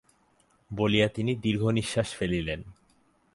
[0.71, 2.61] বলিয়া তিনি দীর্ঘনিশ্বাস ফেলিলেন।